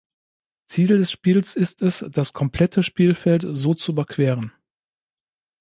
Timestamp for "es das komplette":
1.83-2.81